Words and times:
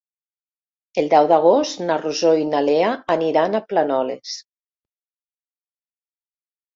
El 0.99 1.09
deu 1.09 1.25
d'agost 1.31 1.83
na 1.89 1.97
Rosó 1.99 2.31
i 2.43 2.47
na 2.53 2.61
Lea 2.69 2.93
aniran 3.17 3.57
a 3.57 3.61
Planoles. 3.73 4.39